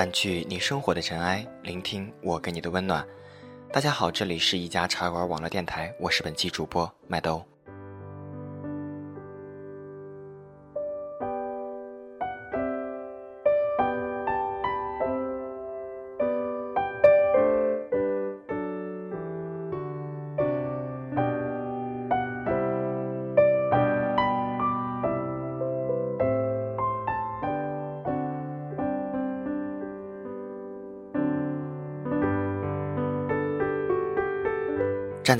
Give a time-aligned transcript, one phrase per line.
[0.00, 3.06] 掸去你生活的尘埃，聆听我给你的温暖。
[3.70, 7.49] 大家好，这里是一家茶馆网络电台，我是本期主播麦兜。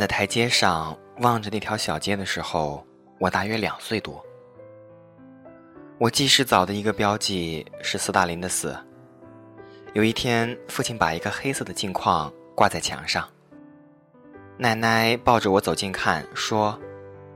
[0.00, 2.82] 在台阶上望着那条小街的时候，
[3.18, 4.24] 我大约两岁多。
[5.98, 8.74] 我记事早的一个标记是斯大林的死。
[9.92, 13.28] 有一天，父亲把一个黑色的镜框挂在墙上。
[14.56, 16.80] 奶奶抱着我走近看，说：“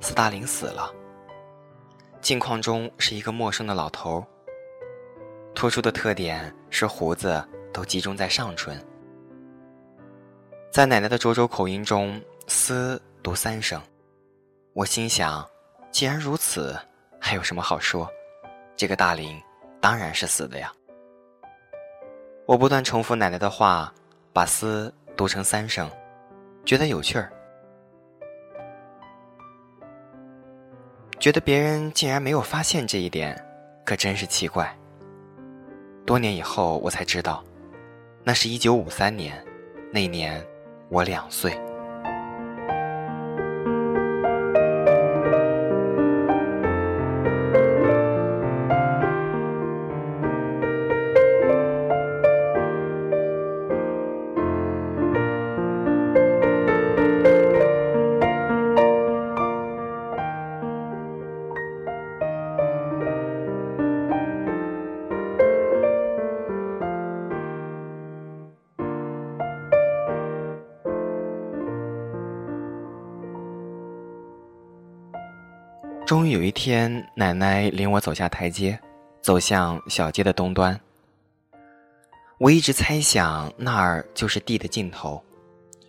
[0.00, 0.90] 斯大林死了。”
[2.22, 4.24] 镜框中是一个陌生的老头。
[5.54, 8.82] 突出的特点是胡子都集中在上唇。
[10.70, 12.18] 在奶奶的涿州口音中。
[12.46, 13.80] 思读三声，
[14.74, 15.46] 我心想，
[15.90, 16.78] 既然如此，
[17.18, 18.08] 还有什么好说？
[18.76, 19.40] 这个大林
[19.80, 20.70] 当然是死的呀。
[22.44, 23.92] 我不断重复奶奶的话，
[24.32, 25.90] 把思读成三声，
[26.66, 27.32] 觉得有趣儿，
[31.18, 33.42] 觉得别人竟然没有发现这一点，
[33.86, 34.70] 可真是奇怪。
[36.04, 37.42] 多年以后，我才知道，
[38.22, 39.42] 那是一九五三年，
[39.90, 40.46] 那年
[40.90, 41.58] 我两岁。
[76.14, 78.78] 终于有一天，奶奶领我走下台阶，
[79.20, 80.80] 走向小街的东端。
[82.38, 85.20] 我一直猜想那儿就是地的尽头，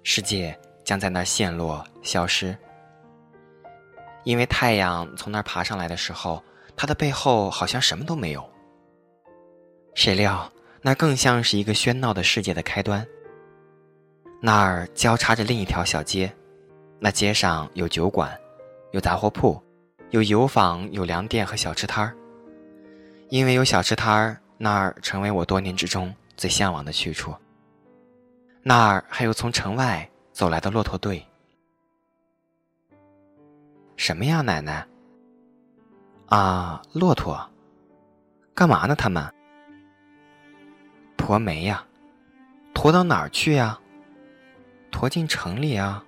[0.02, 2.58] 世界将在那儿陷落消失。
[4.24, 6.44] 因为太阳从那儿爬上来的时候，
[6.76, 8.44] 它的背后好像什么都没有。
[9.94, 13.06] 谁料那更像是一个喧闹的世界的开端。
[14.42, 16.34] 那儿交叉着另一条小街，
[17.00, 18.36] 那街上有酒馆，
[18.90, 19.62] 有杂货铺。
[20.16, 22.16] 有油坊，有粮店和小吃摊儿。
[23.28, 27.36] 因为有小吃摊儿，那儿成为我多年之中最向往的去处。
[28.64, 31.22] 那儿还有从城外走来的骆驼队。
[33.98, 34.88] 什么呀，奶奶？
[36.28, 37.38] 啊，骆驼。
[38.54, 38.96] 干嘛呢？
[38.96, 39.22] 他们？
[41.18, 41.86] 驮煤呀。
[42.74, 43.78] 驮到哪儿去呀？
[44.94, 46.02] 驮进城里啊。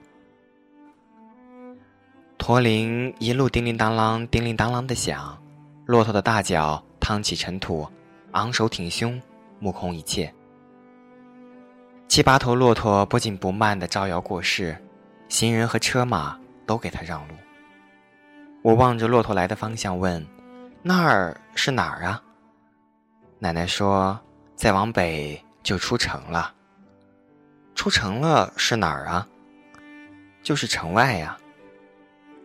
[2.37, 5.37] 驼铃一路叮铃当啷、叮铃当啷的响，
[5.85, 7.87] 骆驼的大脚趟起尘土，
[8.31, 9.21] 昂首挺胸，
[9.59, 10.33] 目空一切。
[12.07, 14.77] 七八头骆驼不紧不慢地招摇过市，
[15.27, 17.33] 行人和车马都给他让路。
[18.63, 20.25] 我望着骆驼来的方向问
[20.81, 22.21] ：“那儿是哪儿啊？”
[23.39, 24.17] 奶奶说
[24.55, 26.53] ：“再往北就出城了。”
[27.75, 29.27] 出城了是哪儿啊？
[30.43, 31.37] 就是城外呀。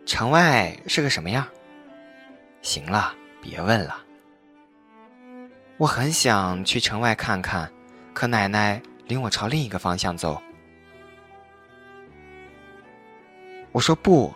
[0.05, 1.47] 城外是个什么样？
[2.61, 4.03] 行了，别问了。
[5.77, 7.71] 我很想去城外看看，
[8.13, 10.41] 可奶奶领我朝另一个方向走。
[13.71, 14.33] 我说不，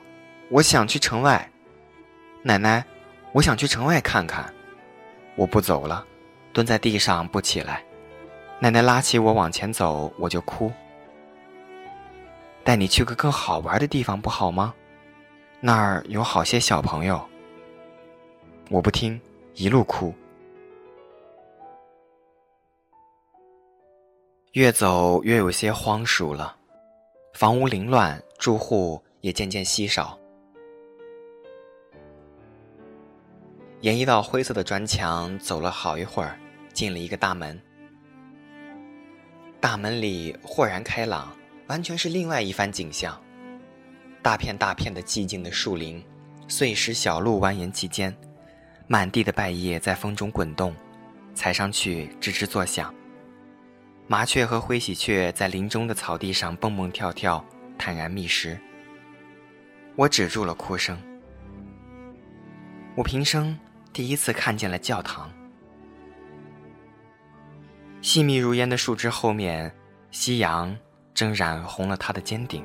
[0.50, 1.50] 我想去城外。
[2.42, 2.84] 奶奶，
[3.34, 4.52] 我想去城外看看。
[5.36, 6.06] 我不走了，
[6.54, 7.84] 蹲在地上不起来。
[8.60, 10.72] 奶奶拉起我往前走，我就哭。
[12.64, 14.74] 带你去个更好玩的地方不好吗？
[15.60, 17.20] 那儿有好些小朋友，
[18.70, 19.20] 我不听，
[19.56, 20.14] 一路哭。
[24.54, 26.56] 越走越有些荒疏了，
[27.34, 30.18] 房屋凌乱，住户也渐渐稀少。
[33.82, 36.40] 沿一道灰色的砖墙走了好一会儿，
[36.72, 37.60] 进了一个大门。
[39.60, 41.36] 大门里豁然开朗，
[41.68, 43.20] 完全是另外一番景象。
[44.28, 46.04] 大片大片的寂静的树林，
[46.50, 48.14] 碎石小路蜿蜒其间，
[48.86, 50.76] 满地的败叶在风中滚动，
[51.34, 52.94] 踩上去吱吱作响。
[54.06, 57.42] 麻雀和灰喜鹊在林中的草地上蹦蹦跳跳，
[57.78, 58.60] 坦然觅食。
[59.96, 61.02] 我止住了哭声。
[62.96, 63.58] 我平生
[63.94, 65.32] 第一次看见了教堂。
[68.02, 69.74] 细密如烟的树枝后面，
[70.12, 70.78] 夕阳
[71.14, 72.62] 正染红了它的尖顶。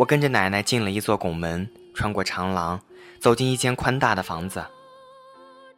[0.00, 2.80] 我跟着奶奶进了一座拱门，穿过长廊，
[3.20, 4.64] 走进一间宽大的房子。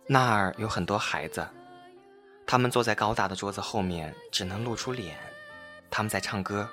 [0.06, 1.44] 那儿有很多孩子，
[2.46, 5.16] 他们坐在高大的桌子后面，只能露出脸。
[5.90, 6.68] 他们在唱歌。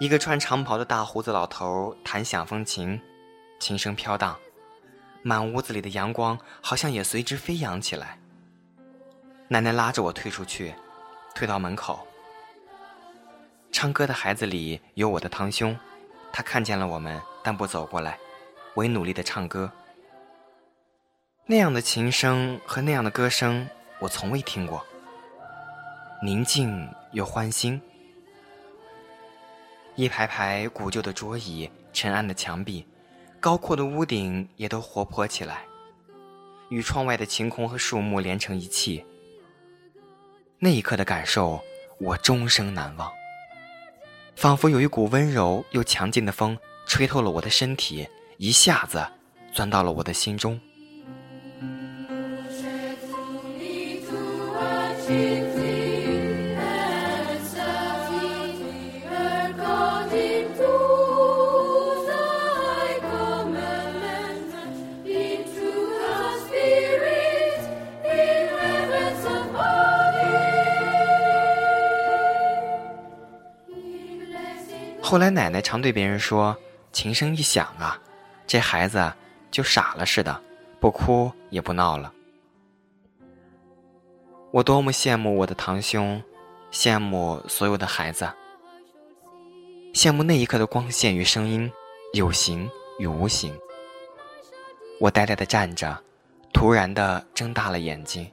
[0.00, 3.00] 一个穿长袍的大胡子老头弹响风琴，
[3.60, 4.36] 琴声飘荡，
[5.22, 8.18] 满屋子里的阳光好像也随之飞扬起来。
[9.46, 10.74] 奶奶拉着我退出去，
[11.36, 12.04] 退到门口。
[13.70, 15.78] 唱歌的孩子里有我的堂兄。
[16.36, 18.18] 他看见了我们，但不走过来，
[18.74, 19.72] 唯努力的唱歌。
[21.46, 23.66] 那样的琴声和那样的歌声，
[23.98, 24.84] 我从未听过。
[26.22, 27.80] 宁静又欢欣。
[29.94, 32.86] 一排排古旧的桌椅，沉暗的墙壁，
[33.40, 35.64] 高阔的屋顶也都活泼起来，
[36.68, 39.02] 与窗外的晴空和树木连成一气。
[40.58, 41.58] 那一刻的感受，
[41.98, 43.10] 我终生难忘。
[44.36, 46.56] 仿佛有一股温柔又强劲的风，
[46.86, 48.06] 吹透了我的身体，
[48.36, 49.04] 一下子
[49.52, 50.60] 钻到了我的心中。
[75.08, 76.56] 后来奶奶常对别人说
[76.90, 77.96] ：“琴声一响啊，
[78.44, 79.12] 这孩子
[79.52, 80.42] 就傻了似的，
[80.80, 82.12] 不哭也不闹了。”
[84.50, 86.20] 我多么羡慕我的堂兄，
[86.72, 88.28] 羡慕所有的孩子，
[89.94, 91.70] 羡慕那一刻的光线与声音，
[92.12, 92.68] 有形
[92.98, 93.56] 与无形。
[94.98, 95.96] 我呆呆的站着，
[96.52, 98.28] 突然的睁大了眼睛。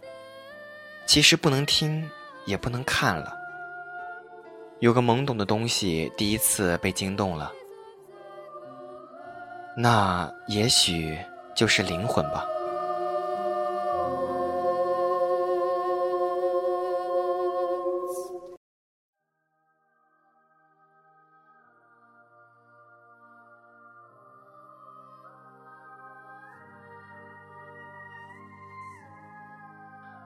[1.06, 2.10] 其实不能听，
[2.46, 3.43] 也不能看了。
[4.84, 7.50] 有个懵懂的东西第一次被惊动了，
[9.78, 11.18] 那也许
[11.56, 12.44] 就是灵魂吧。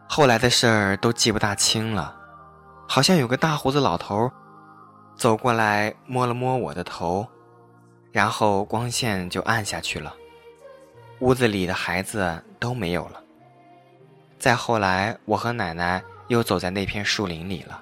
[0.10, 2.18] 后来的事儿都记不大清了，
[2.88, 4.28] 好像有个大胡子老头。
[5.18, 7.28] 走过来摸了摸我的头，
[8.12, 10.16] 然后光线就暗下去了，
[11.22, 13.24] 屋子里的孩子都没有了。
[14.38, 17.82] 再后来，我和奶奶又走在那片树林里了，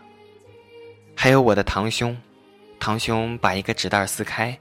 [1.14, 2.18] 还有我的堂兄。
[2.80, 4.58] 堂兄把一个纸袋撕开，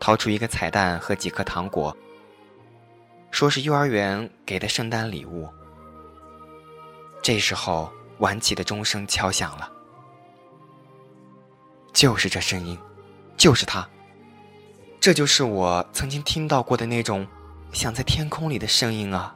[0.00, 1.96] 掏出一个彩蛋和几颗糖果，
[3.30, 5.48] 说是幼儿园给的圣诞礼物。
[7.22, 9.70] 这时候，晚起的钟声敲响了。
[11.92, 12.78] 就是这声音，
[13.36, 13.86] 就是它，
[15.00, 17.26] 这就是我曾经听到过的那种
[17.72, 19.34] 响在天空里的声音啊！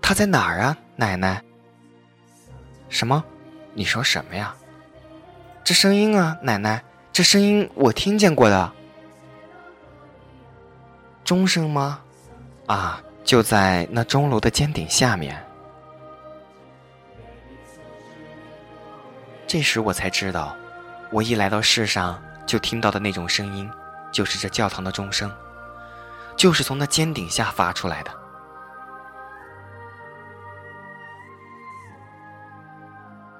[0.00, 1.42] 它在哪儿啊，奶奶？
[2.88, 3.22] 什么？
[3.74, 4.54] 你说什么呀？
[5.62, 8.72] 这声音啊，奶奶，这声音我听见过的。
[11.24, 12.00] 钟声吗？
[12.66, 15.45] 啊，就在那钟楼的尖顶下面。
[19.46, 20.56] 这时我才知道，
[21.10, 23.70] 我一来到世上就听到的那种声音，
[24.10, 25.30] 就是这教堂的钟声，
[26.36, 28.10] 就是从那尖顶下发出来的。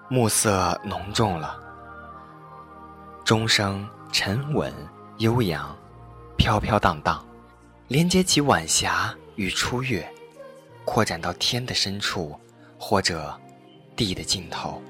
[0.09, 1.59] 暮色浓重了，
[3.25, 4.73] 钟声沉稳
[5.19, 5.77] 悠扬，
[6.37, 7.27] 飘飘荡荡，
[7.89, 10.09] 连接起晚霞与初月，
[10.85, 12.39] 扩展到天的深处，
[12.79, 13.37] 或者
[13.97, 14.81] 地的尽头。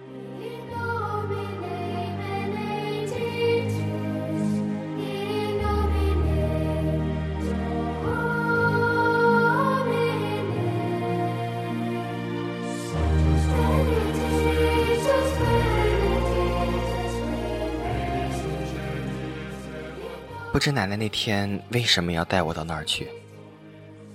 [20.53, 23.09] 不知奶奶那天为什么要带我到那儿去，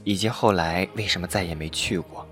[0.04, 2.28] 以及后来为什么再也没去过。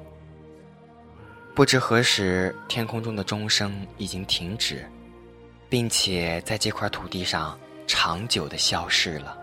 [1.54, 4.90] 不知何时，天空中的钟声已经停止，
[5.70, 9.38] 并且在这块土地上长久的消失了。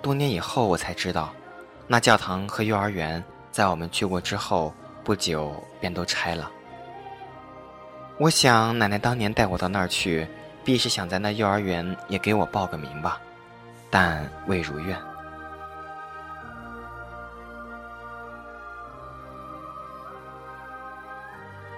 [0.00, 1.32] 多年以后，我才知道，
[1.86, 3.22] 那教堂和幼儿园
[3.52, 4.74] 在我们去过之后
[5.04, 6.50] 不久便都拆了。
[8.18, 10.26] 我想，奶奶当年带我到那儿去，
[10.64, 13.20] 必是想在那幼儿园也给我报个名吧，
[13.90, 14.96] 但未如愿。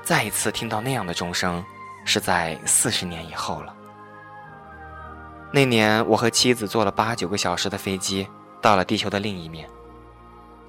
[0.02, 1.64] 再一次听到那样的钟声，
[2.04, 3.74] 是在四十年以后了。
[5.50, 8.28] 那年，我和妻子坐了八九个小时的飞机，
[8.60, 9.66] 到了地球的另一面，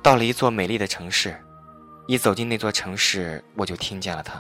[0.01, 1.35] 到了一座美丽的城市。
[2.07, 4.39] 一走进那座城市，我就听见了它。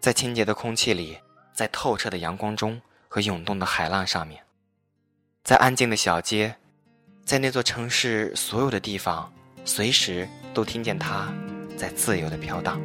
[0.00, 1.18] 在清洁的空气里，
[1.54, 4.42] 在透彻的阳光中和涌动的海浪上面，
[5.44, 6.56] 在安静的小街，
[7.24, 9.32] 在那座城市所有的地方，
[9.64, 11.32] 随时都听见它
[11.76, 12.80] 在自由的飘荡。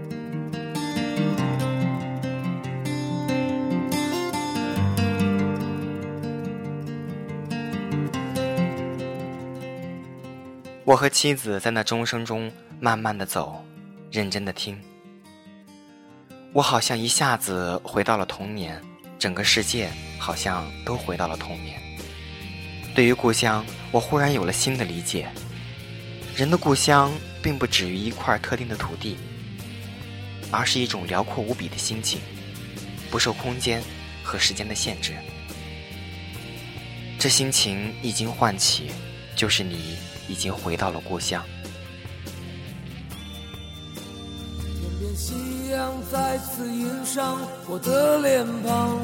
[10.86, 13.66] 我和妻子在那钟声中慢慢的走，
[14.12, 14.80] 认真的听。
[16.52, 18.82] 我好像一下子回到了童年，
[19.18, 21.80] 整个世界好像都回到了童年。
[22.96, 25.30] 对于故乡，我忽然有了新的理解。
[26.36, 29.18] 人的故乡并不止于一块特定的土地，
[30.50, 32.20] 而是一种辽阔无比的心情，
[33.12, 33.82] 不受空间
[34.24, 35.14] 和时间的限制。
[37.20, 38.92] 这心情一经唤起，
[39.36, 39.98] 就是你。
[40.30, 41.44] 已经回到了故乡。
[46.12, 47.38] 再次映上
[47.68, 48.98] 我的脸庞，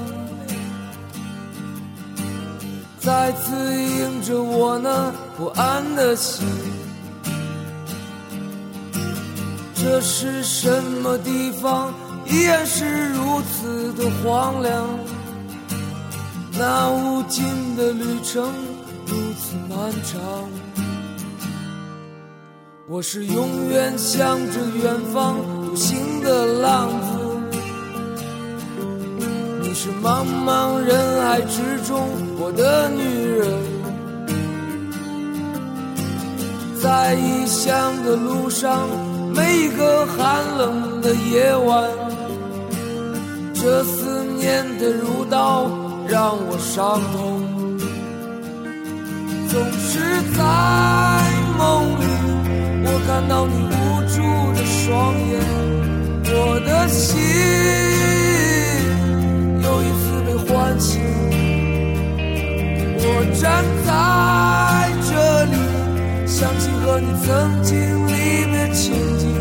[2.99, 6.47] 再次映着我那不安的心。
[9.75, 11.93] 这是什么地方？
[12.25, 14.87] 依然是如此的荒凉。
[16.57, 17.45] 那无尽
[17.75, 18.51] 的旅程
[19.05, 20.49] 如此漫长。
[22.87, 25.35] 我是永远向着远方
[25.75, 27.19] 独行的浪子，
[29.61, 32.07] 你是茫茫人海之中
[32.39, 33.45] 我的女人，
[36.81, 38.87] 在异乡的路上，
[39.35, 41.91] 每一个寒冷的夜晚，
[43.53, 45.69] 这思念的如刀
[46.07, 47.43] 让我伤痛，
[49.49, 49.99] 总是
[50.37, 50.41] 在
[51.57, 52.05] 梦里。
[52.87, 53.75] 我看到你无
[54.07, 54.15] 助
[54.53, 55.33] 的双眼，
[56.37, 57.15] 我的心
[59.63, 60.91] 又一次被唤醒。
[62.99, 63.03] 我
[63.41, 63.43] 站
[63.85, 63.89] 在
[65.07, 65.09] 这
[65.45, 65.55] 里，
[66.27, 67.73] 想起和你曾经
[68.07, 68.11] 离
[68.51, 68.83] 别情
[69.17, 69.34] 景。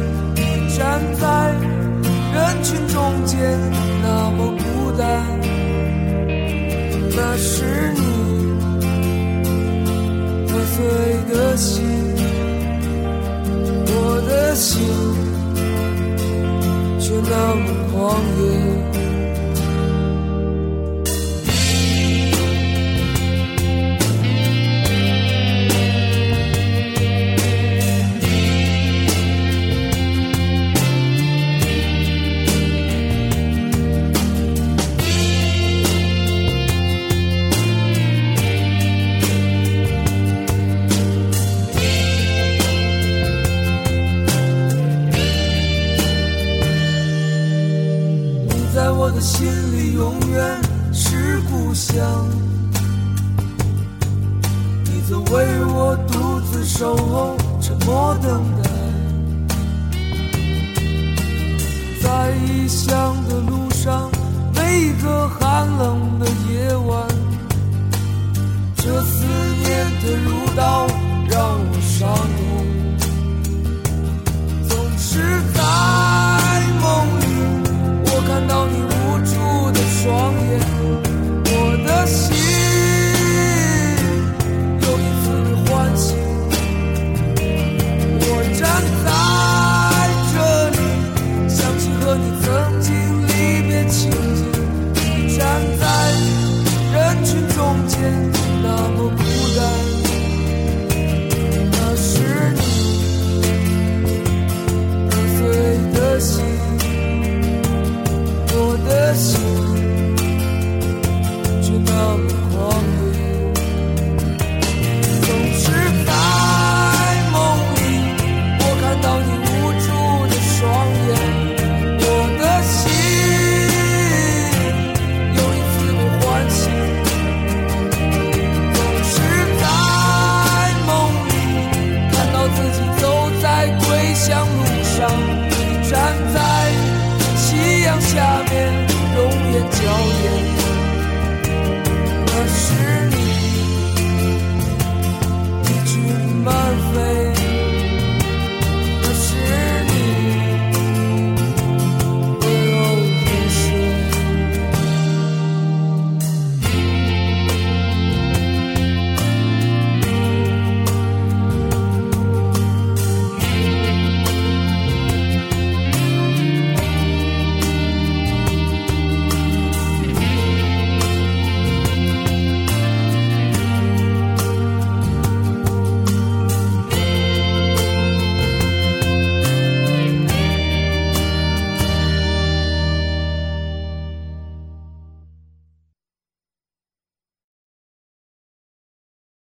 [65.77, 66.14] 个